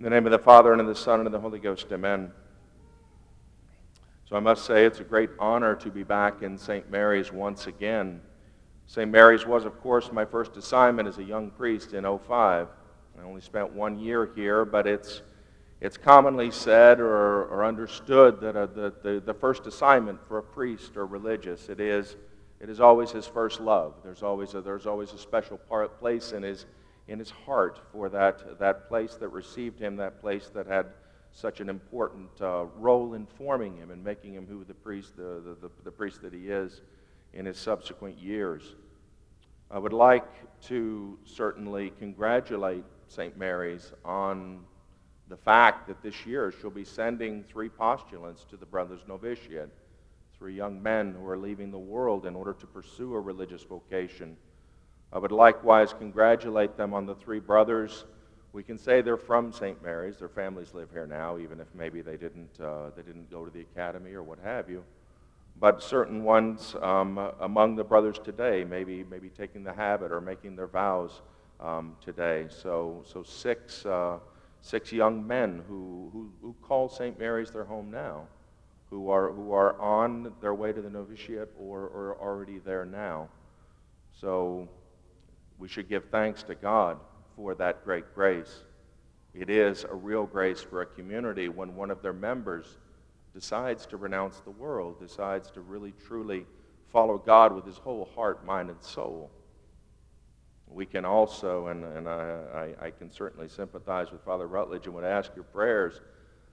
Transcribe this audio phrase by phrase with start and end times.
[0.00, 1.88] In the name of the Father, and of the Son, and of the Holy Ghost,
[1.92, 2.32] amen.
[4.26, 6.90] So I must say it's a great honor to be back in St.
[6.90, 8.22] Mary's once again.
[8.86, 9.10] St.
[9.10, 12.68] Mary's was, of course, my first assignment as a young priest in 05.
[13.18, 15.20] I only spent one year here, but it's,
[15.82, 20.42] it's commonly said or, or understood that uh, the, the, the first assignment for a
[20.42, 22.16] priest or religious, it is,
[22.58, 23.92] it is always his first love.
[24.02, 26.64] There's always a, there's always a special part, place in his,
[27.10, 30.86] in his heart for that, that place that received him, that place that had
[31.32, 35.42] such an important uh, role in forming him and making him who the priest, the,
[35.44, 36.82] the, the, the priest that he is
[37.32, 38.76] in his subsequent years.
[39.72, 40.28] I would like
[40.68, 43.36] to certainly congratulate St.
[43.36, 44.60] Mary's on
[45.28, 49.70] the fact that this year she'll be sending three postulants to the Brothers Novitiate,
[50.38, 54.36] three young men who are leaving the world in order to pursue a religious vocation.
[55.12, 58.04] I would likewise congratulate them on the three brothers.
[58.52, 59.82] We can say they're from St.
[59.82, 60.18] Mary's.
[60.18, 63.50] Their families live here now, even if maybe they didn't, uh, they didn't go to
[63.50, 64.84] the academy or what have you.
[65.58, 70.56] But certain ones um, among the brothers today, maybe, maybe taking the habit or making
[70.56, 71.22] their vows
[71.58, 72.46] um, today.
[72.48, 74.18] So, so six, uh,
[74.62, 77.18] six young men who, who, who call St.
[77.18, 78.26] Mary's their home now,
[78.90, 83.28] who are, who are on their way to the novitiate or, or already there now.
[84.12, 84.68] So
[85.60, 86.98] we should give thanks to God
[87.36, 88.64] for that great grace.
[89.34, 92.78] It is a real grace for a community when one of their members
[93.34, 96.46] decides to renounce the world, decides to really truly
[96.88, 99.30] follow God with his whole heart, mind, and soul.
[100.66, 104.94] We can also, and, and I, I, I can certainly sympathize with Father Rutledge and
[104.94, 106.00] would ask your prayers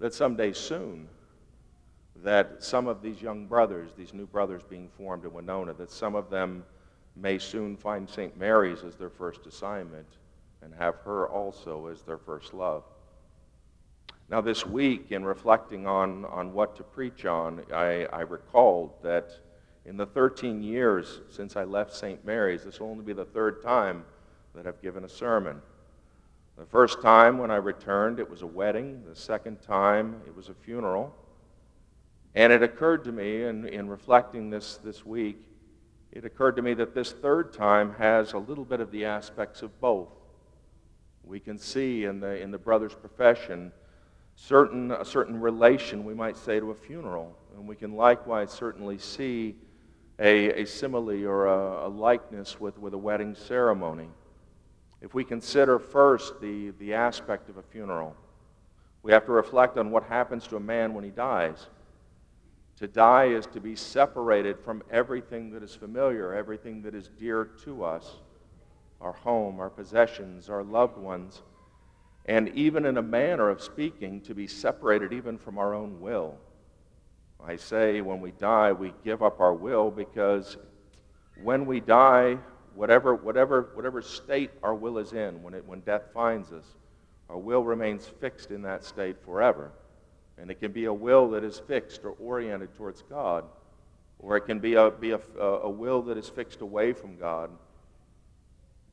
[0.00, 1.08] that someday soon,
[2.16, 6.14] that some of these young brothers, these new brothers being formed in Winona, that some
[6.14, 6.64] of them
[7.20, 8.36] may soon find St.
[8.36, 10.06] Mary's as their first assignment
[10.62, 12.84] and have her also as their first love.
[14.30, 19.30] Now, this week, in reflecting on, on what to preach on, I, I recalled that
[19.86, 22.22] in the 13 years since I left St.
[22.26, 24.04] Mary's, this will only be the third time
[24.54, 25.62] that I've given a sermon.
[26.58, 29.02] The first time when I returned, it was a wedding.
[29.08, 31.14] The second time, it was a funeral.
[32.34, 35.47] And it occurred to me in, in reflecting this this week
[36.12, 39.62] it occurred to me that this third time has a little bit of the aspects
[39.62, 40.08] of both.
[41.22, 43.72] We can see in the, in the brother's profession
[44.34, 47.36] certain, a certain relation, we might say, to a funeral.
[47.56, 49.56] And we can likewise certainly see
[50.18, 54.08] a, a simile or a, a likeness with, with a wedding ceremony.
[55.00, 58.16] If we consider first the, the aspect of a funeral,
[59.02, 61.68] we have to reflect on what happens to a man when he dies.
[62.78, 67.44] To die is to be separated from everything that is familiar, everything that is dear
[67.64, 68.16] to us
[69.00, 71.42] our home, our possessions, our loved ones,
[72.26, 76.36] and even in a manner of speaking, to be separated even from our own will.
[77.44, 80.56] I say when we die, we give up our will because
[81.42, 82.38] when we die,
[82.74, 86.66] whatever, whatever, whatever state our will is in, when, it, when death finds us,
[87.30, 89.72] our will remains fixed in that state forever.
[90.40, 93.44] And it can be a will that is fixed or oriented towards God,
[94.18, 97.50] or it can be a, be a, a will that is fixed away from God,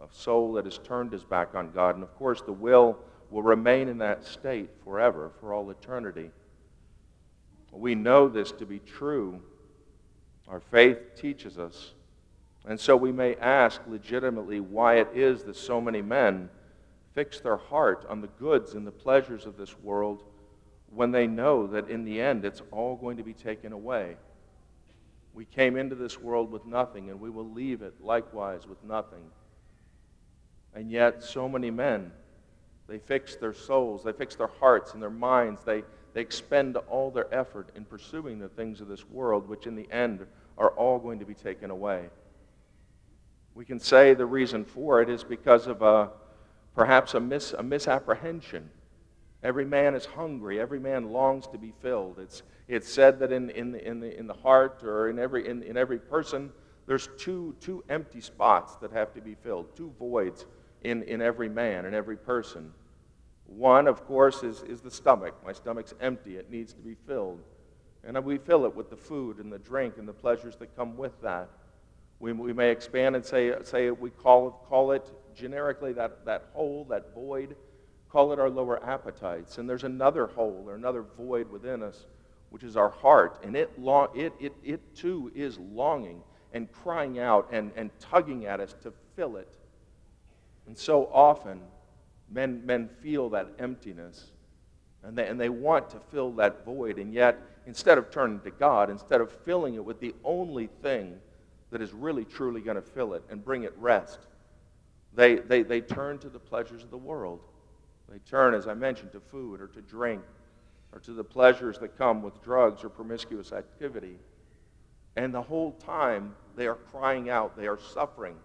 [0.00, 1.94] a soul that has turned his back on God.
[1.94, 2.98] And of course, the will
[3.30, 6.30] will remain in that state forever, for all eternity.
[7.72, 9.40] We know this to be true.
[10.48, 11.92] Our faith teaches us.
[12.66, 16.48] And so we may ask legitimately why it is that so many men
[17.14, 20.24] fix their heart on the goods and the pleasures of this world
[20.94, 24.16] when they know that in the end it's all going to be taken away.
[25.34, 29.30] We came into this world with nothing, and we will leave it likewise with nothing.
[30.74, 32.10] And yet, so many men,
[32.88, 37.10] they fix their souls, they fix their hearts and their minds, they, they expend all
[37.10, 40.26] their effort in pursuing the things of this world, which in the end
[40.56, 42.06] are all going to be taken away.
[43.54, 46.10] We can say the reason for it is because of a,
[46.74, 48.70] perhaps a, mis, a misapprehension
[49.42, 50.60] Every man is hungry.
[50.60, 52.18] Every man longs to be filled.
[52.18, 55.48] It's, it's said that in, in, the, in, the, in the heart or in every,
[55.48, 56.50] in, in every person,
[56.86, 60.46] there's two, two empty spots that have to be filled, two voids
[60.82, 62.72] in, in every man, and every person.
[63.46, 65.34] One, of course, is, is the stomach.
[65.44, 66.36] My stomach's empty.
[66.36, 67.40] It needs to be filled.
[68.04, 70.96] And we fill it with the food and the drink and the pleasures that come
[70.96, 71.48] with that.
[72.20, 76.86] We, we may expand and say, say we call, call it generically that, that hole,
[76.90, 77.54] that void
[78.10, 79.58] Call it our lower appetites.
[79.58, 82.06] And there's another hole or another void within us,
[82.50, 83.40] which is our heart.
[83.44, 86.22] And it, long, it, it, it too is longing
[86.52, 89.54] and crying out and, and tugging at us to fill it.
[90.66, 91.60] And so often,
[92.30, 94.32] Men, men feel that emptiness
[95.02, 96.98] and they, and they want to fill that void.
[96.98, 101.18] And yet, instead of turning to God, instead of filling it with the only thing
[101.70, 104.18] that is really truly going to fill it and bring it rest,
[105.14, 107.40] they, they, they turn to the pleasures of the world.
[108.08, 110.22] They turn, as I mentioned, to food or to drink
[110.92, 114.16] or to the pleasures that come with drugs or promiscuous activity.
[115.16, 118.36] And the whole time, they are crying out, they are suffering,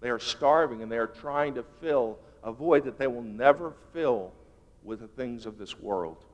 [0.00, 3.74] they are starving, and they are trying to fill a void that they will never
[3.92, 4.32] fill
[4.82, 6.24] with the things of this world.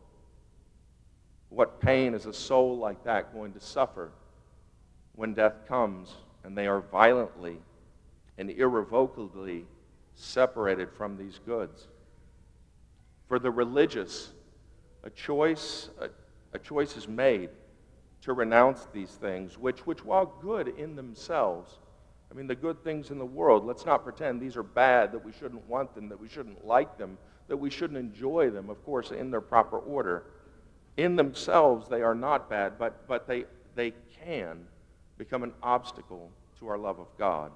[1.51, 4.13] What pain is a soul like that going to suffer
[5.15, 7.59] when death comes and they are violently
[8.39, 9.67] and irrevocably
[10.15, 11.89] separated from these goods?
[13.31, 14.33] For the religious,
[15.05, 16.09] a choice, a,
[16.53, 17.51] a choice is made
[18.23, 21.79] to renounce these things, which, which, while good in themselves,
[22.29, 25.25] I mean, the good things in the world, let's not pretend these are bad, that
[25.25, 28.85] we shouldn't want them, that we shouldn't like them, that we shouldn't enjoy them, of
[28.85, 30.25] course, in their proper order.
[30.97, 33.45] In themselves, they are not bad, but, but they,
[33.77, 33.93] they
[34.25, 34.67] can
[35.19, 37.53] become an obstacle to our love of God.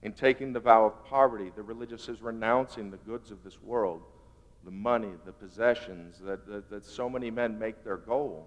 [0.00, 4.00] In taking the vow of poverty, the religious is renouncing the goods of this world,
[4.64, 8.46] the money, the possessions that, that, that so many men make their goal.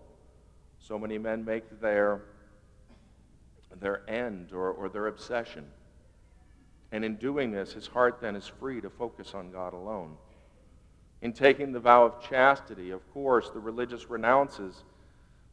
[0.80, 2.22] So many men make their,
[3.80, 5.66] their end or, or their obsession.
[6.92, 10.18] And in doing this, his heart then is free to focus on God alone.
[11.22, 14.84] In taking the vow of chastity, of course, the religious renounces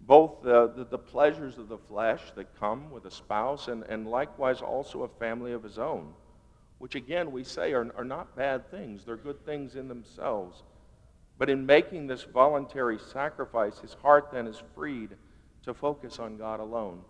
[0.00, 4.06] both the, the, the, pleasures of the flesh that come with a spouse and, and
[4.06, 6.14] likewise also a family of his own,
[6.78, 9.04] which again we say are, are not bad things.
[9.04, 10.62] They're good things in themselves.
[11.38, 15.10] But in making this voluntary sacrifice, his heart then is freed
[15.62, 17.00] to focus on God alone.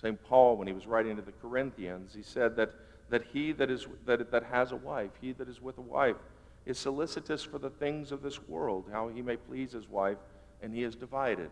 [0.00, 0.22] St.
[0.24, 2.72] Paul, when he was writing to the Corinthians, he said that
[3.08, 6.16] that he that, is, that, that has a wife, he that is with a wife,
[6.64, 10.18] is solicitous for the things of this world, how he may please his wife,
[10.60, 11.50] and he is divided.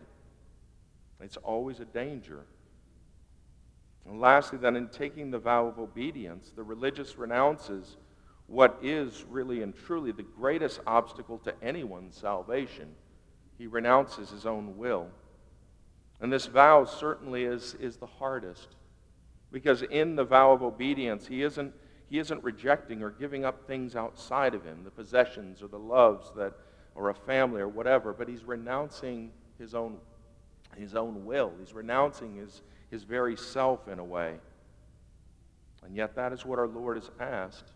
[1.21, 2.45] It's always a danger.
[4.07, 7.97] And lastly, then, in taking the vow of obedience, the religious renounces
[8.47, 12.95] what is really and truly the greatest obstacle to anyone's salvation.
[13.57, 15.09] He renounces his own will.
[16.21, 18.77] And this vow certainly is, is the hardest.
[19.51, 21.73] Because in the vow of obedience, he isn't,
[22.09, 26.31] he isn't rejecting or giving up things outside of him, the possessions or the loves
[26.37, 26.53] that,
[26.95, 29.99] or a family or whatever, but he's renouncing his own,
[30.77, 31.53] his own will.
[31.59, 34.35] He's renouncing his, his very self in a way.
[35.85, 37.73] And yet, that is what our Lord has asked.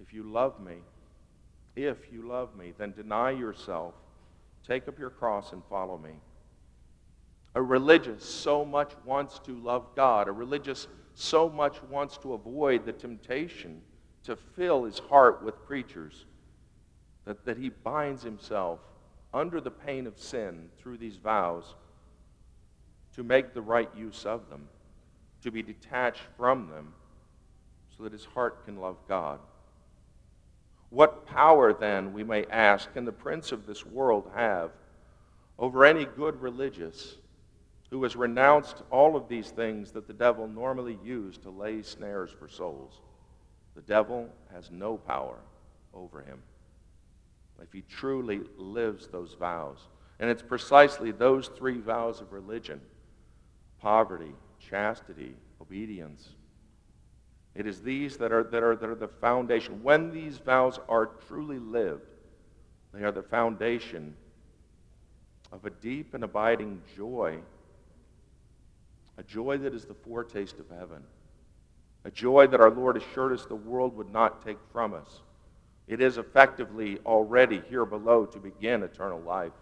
[0.00, 0.76] If you love me,
[1.76, 3.94] if you love me, then deny yourself,
[4.66, 6.12] take up your cross, and follow me.
[7.54, 10.28] A religious so much wants to love God.
[10.28, 13.82] A religious so much wants to avoid the temptation
[14.24, 16.26] to fill his heart with creatures
[17.24, 18.78] that, that he binds himself
[19.34, 21.74] under the pain of sin through these vows
[23.16, 24.68] to make the right use of them,
[25.42, 26.92] to be detached from them
[27.96, 29.40] so that his heart can love God.
[30.90, 34.70] What power, then, we may ask, can the prince of this world have
[35.58, 37.16] over any good religious
[37.90, 42.30] who has renounced all of these things that the devil normally used to lay snares
[42.30, 43.00] for souls.
[43.74, 45.38] The devil has no power
[45.92, 46.40] over him
[47.62, 49.78] if he truly lives those vows.
[50.18, 52.80] And it's precisely those three vows of religion
[53.80, 56.30] poverty, chastity, obedience.
[57.54, 59.82] It is these that are, that, are, that are the foundation.
[59.82, 62.06] When these vows are truly lived,
[62.92, 64.14] they are the foundation
[65.52, 67.40] of a deep and abiding joy
[69.20, 71.02] a joy that is the foretaste of heaven,
[72.06, 75.20] a joy that our Lord assured us the world would not take from us.
[75.86, 79.52] It is effectively already here below to begin eternal life,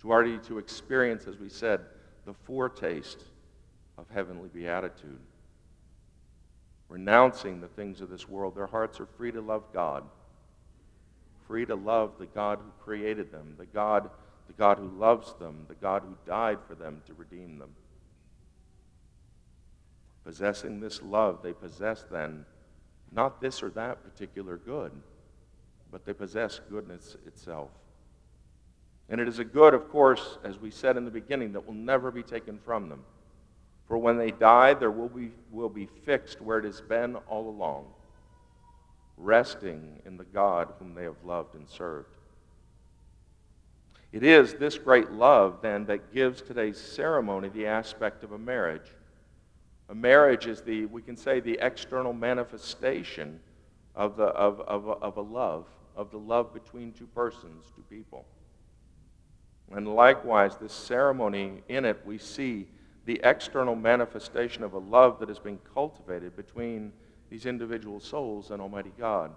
[0.00, 1.80] to already to experience, as we said,
[2.28, 3.24] the foretaste
[3.96, 5.18] of heavenly beatitude.
[6.90, 10.04] Renouncing the things of this world, their hearts are free to love God,
[11.46, 14.10] free to love the God who created them, the God,
[14.46, 17.70] the God who loves them, the God who died for them to redeem them.
[20.22, 22.44] Possessing this love, they possess then
[23.10, 24.92] not this or that particular good,
[25.90, 27.70] but they possess goodness itself.
[29.08, 31.74] And it is a good, of course, as we said in the beginning, that will
[31.74, 33.04] never be taken from them.
[33.86, 37.48] For when they die, there will be, will be fixed where it has been all
[37.48, 37.86] along,
[39.16, 42.10] resting in the God whom they have loved and served.
[44.12, 48.94] It is this great love, then, that gives today's ceremony the aspect of a marriage.
[49.88, 53.40] A marriage is the, we can say, the external manifestation
[53.94, 58.26] of, the, of, of, of a love, of the love between two persons, two people.
[59.74, 62.68] And likewise, this ceremony, in it, we see
[63.04, 66.92] the external manifestation of a love that has been cultivated between
[67.30, 69.30] these individual souls and Almighty God.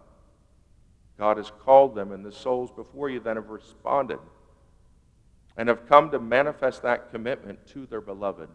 [1.17, 4.19] God has called them, and the souls before you then have responded
[5.57, 8.50] and have come to manifest that commitment to their beloved.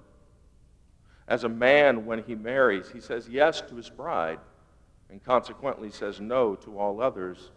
[1.28, 4.38] As a man, when he marries, he says yes to his bride
[5.11, 7.50] and consequently says no to all others.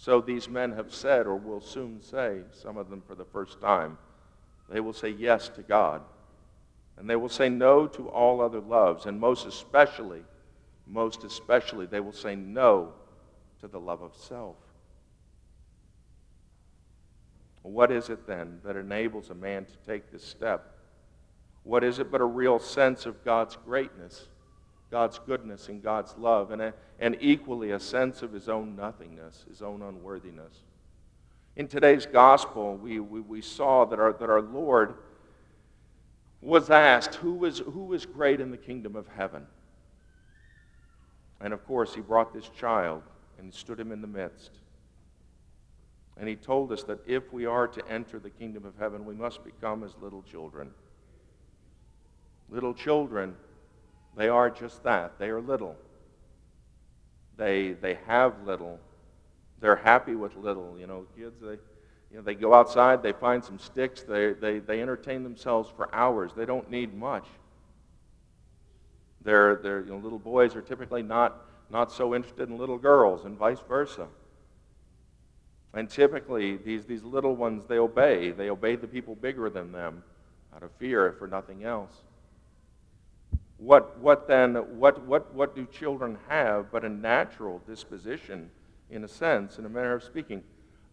[0.00, 3.60] So these men have said, or will soon say, some of them for the first
[3.60, 3.98] time,
[4.70, 6.02] they will say yes to God.
[6.96, 9.06] And they will say no to all other loves.
[9.06, 10.22] And most especially,
[10.86, 12.92] most especially, they will say no
[13.60, 14.56] to the love of self.
[17.62, 20.76] What is it then that enables a man to take this step?
[21.64, 24.28] What is it but a real sense of God's greatness,
[24.90, 29.44] God's goodness, and God's love, and, a, and equally a sense of his own nothingness,
[29.48, 30.62] his own unworthiness?
[31.56, 34.94] In today's gospel, we, we, we saw that our, that our Lord
[36.40, 39.46] was asked, who was, who was great in the kingdom of heaven?
[41.40, 43.02] And of course, he brought this child
[43.38, 44.52] and stood him in the midst.
[46.16, 49.14] And he told us that if we are to enter the kingdom of heaven, we
[49.14, 50.70] must become as little children.
[52.50, 53.36] Little children,
[54.18, 55.16] they are just that.
[55.18, 55.76] They are little.
[57.36, 58.80] They, they have little.
[59.60, 60.76] They're happy with little.
[60.78, 61.56] You know, kids, they,
[62.10, 65.94] you know, they go outside, they find some sticks, they, they, they entertain themselves for
[65.94, 66.32] hours.
[66.36, 67.26] They don't need much.
[69.22, 73.24] They're, they're, you know, little boys are typically not, not so interested in little girls,
[73.24, 74.08] and vice versa.
[75.74, 78.32] And typically, these, these little ones, they obey.
[78.32, 80.02] They obey the people bigger than them
[80.56, 81.92] out of fear, if for nothing else.
[83.58, 88.50] What, what then, what, what, what do children have but a natural disposition,
[88.88, 90.42] in a sense, in a manner of speaking?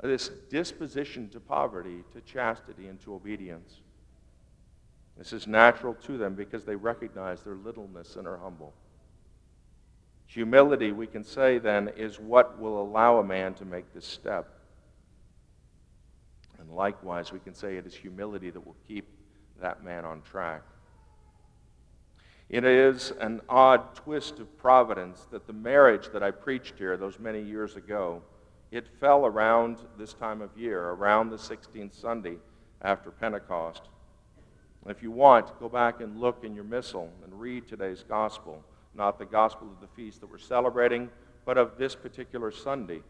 [0.02, 3.82] This disposition to poverty, to chastity, and to obedience.
[5.18, 8.74] This is natural to them because they recognize their littleness and are humble.
[10.28, 14.50] Humility, we can say then, is what will allow a man to make this step.
[16.60, 19.08] And likewise, we can say it is humility that will keep
[19.62, 20.64] that man on track.
[22.50, 27.20] It is an odd twist of providence that the marriage that I preached here those
[27.20, 28.22] many years ago,
[28.72, 32.38] it fell around this time of year, around the 16th Sunday
[32.84, 33.84] after Pentecost.
[34.88, 39.18] If you want, go back and look in your missal and read today's gospel, not
[39.18, 41.10] the gospel of the feast that we're celebrating,
[41.46, 43.02] but of this particular Sunday.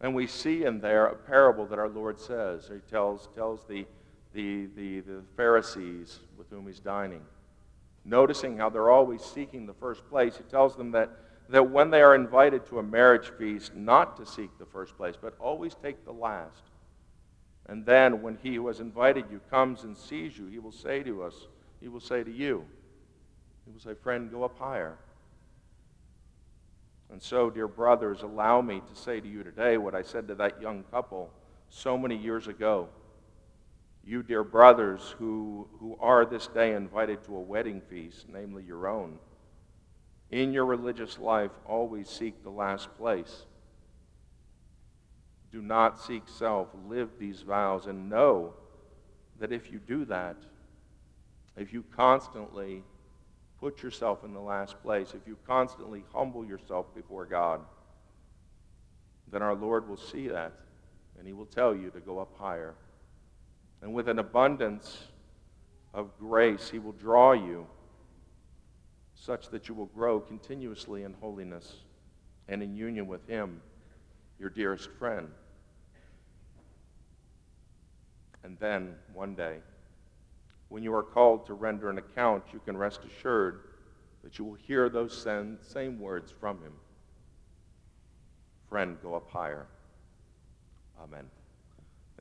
[0.00, 2.70] And we see in there a parable that our Lord says.
[2.72, 3.86] He tells, tells the,
[4.32, 7.20] the, the, the Pharisees with whom he's dining
[8.04, 11.10] noticing how they're always seeking the first place, he tells them that,
[11.48, 15.14] that when they are invited to a marriage feast, not to seek the first place,
[15.20, 16.62] but always take the last.
[17.66, 21.02] And then when he who has invited you comes and sees you, he will say
[21.04, 21.46] to us,
[21.80, 22.64] he will say to you,
[23.64, 24.98] he will say, Friend, go up higher.
[27.10, 30.34] And so, dear brothers, allow me to say to you today what I said to
[30.36, 31.30] that young couple
[31.68, 32.88] so many years ago
[34.04, 38.88] you, dear brothers, who, who are this day invited to a wedding feast, namely your
[38.88, 39.18] own,
[40.30, 43.46] in your religious life, always seek the last place.
[45.52, 46.68] Do not seek self.
[46.88, 48.54] Live these vows and know
[49.38, 50.36] that if you do that,
[51.56, 52.82] if you constantly
[53.60, 57.60] put yourself in the last place, if you constantly humble yourself before God,
[59.30, 60.52] then our Lord will see that
[61.18, 62.74] and He will tell you to go up higher.
[63.82, 65.08] And with an abundance
[65.92, 67.66] of grace, He will draw you
[69.14, 71.74] such that you will grow continuously in holiness
[72.48, 73.60] and in union with Him,
[74.38, 75.28] your dearest friend.
[78.44, 79.58] And then, one day,
[80.68, 83.60] when you are called to render an account, you can rest assured
[84.24, 85.26] that you will hear those
[85.60, 86.72] same words from Him
[88.68, 89.66] Friend, go up higher.
[91.00, 91.28] Amen